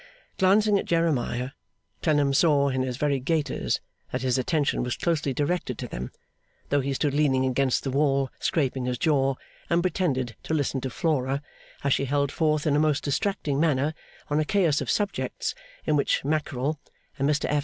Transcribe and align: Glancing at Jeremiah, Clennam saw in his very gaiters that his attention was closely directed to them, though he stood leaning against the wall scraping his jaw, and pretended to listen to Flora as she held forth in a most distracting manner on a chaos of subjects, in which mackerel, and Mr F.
Glancing 0.39 0.79
at 0.79 0.85
Jeremiah, 0.85 1.51
Clennam 2.01 2.33
saw 2.33 2.69
in 2.69 2.81
his 2.81 2.97
very 2.97 3.19
gaiters 3.19 3.79
that 4.11 4.23
his 4.23 4.39
attention 4.39 4.81
was 4.81 4.97
closely 4.97 5.31
directed 5.31 5.77
to 5.77 5.87
them, 5.87 6.09
though 6.69 6.79
he 6.79 6.95
stood 6.95 7.13
leaning 7.13 7.45
against 7.45 7.83
the 7.83 7.91
wall 7.91 8.31
scraping 8.39 8.85
his 8.85 8.97
jaw, 8.97 9.35
and 9.69 9.83
pretended 9.83 10.35
to 10.41 10.55
listen 10.55 10.81
to 10.81 10.89
Flora 10.89 11.43
as 11.83 11.93
she 11.93 12.05
held 12.05 12.31
forth 12.31 12.65
in 12.65 12.75
a 12.75 12.79
most 12.79 13.03
distracting 13.03 13.59
manner 13.59 13.93
on 14.27 14.39
a 14.39 14.43
chaos 14.43 14.81
of 14.81 14.89
subjects, 14.89 15.53
in 15.85 15.95
which 15.95 16.25
mackerel, 16.25 16.79
and 17.19 17.29
Mr 17.29 17.45
F. 17.47 17.59